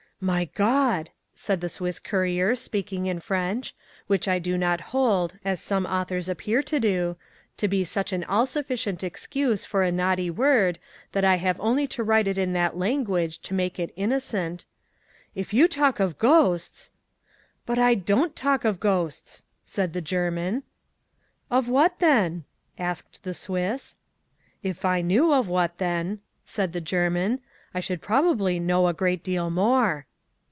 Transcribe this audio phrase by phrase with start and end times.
[0.23, 3.73] 'My God!' said the Swiss courier, speaking in French,
[4.05, 7.17] which I do not hold (as some authors appear to do)
[7.57, 10.77] to be such an all sufficient excuse for a naughty word,
[11.13, 14.63] that I have only to write it in that language to make it innocent;
[15.33, 16.91] 'if you talk of ghosts—'
[17.65, 20.61] 'But I don't talk of ghosts,' said the German.
[21.49, 22.43] 'Of what then?'
[22.77, 23.95] asked the Swiss.
[24.61, 27.39] 'If I knew of what then,' said the German,
[27.73, 30.05] 'I should probably know a great deal more.